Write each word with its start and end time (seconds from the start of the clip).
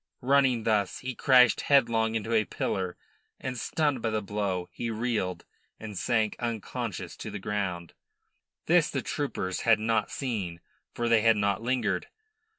Running 0.21 0.63
thus, 0.63 1.01
he 1.01 1.13
crashed 1.13 1.61
headlong 1.61 2.15
into 2.15 2.33
a 2.33 2.43
pillar, 2.43 2.97
and, 3.39 3.55
stunned 3.55 4.01
by 4.01 4.09
the 4.09 4.19
blow, 4.23 4.67
he 4.71 4.89
reeled 4.89 5.45
and 5.79 5.95
sank 5.95 6.35
unconscious 6.39 7.15
to 7.17 7.29
the 7.29 7.37
ground. 7.37 7.93
This 8.65 8.89
the 8.89 9.03
troopers 9.03 9.59
had 9.59 9.77
not 9.77 10.09
seen, 10.09 10.59
for 10.95 11.07
they 11.07 11.21
had 11.21 11.37
not 11.37 11.61
lingered. 11.61 12.07